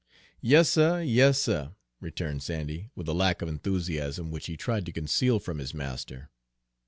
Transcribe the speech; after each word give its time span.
"Yas, 0.41 0.69
suh, 0.69 0.97
yas, 0.97 1.37
suh," 1.37 1.69
returned 1.99 2.41
Sandy, 2.41 2.89
with 2.95 3.07
a 3.07 3.13
lack 3.13 3.43
of 3.43 3.47
enthusiasm 3.47 4.31
which 4.31 4.47
he 4.47 4.57
tried 4.57 4.83
to 4.87 4.91
conceal 4.91 5.37
from 5.37 5.59
his 5.59 5.75
master. 5.75 6.31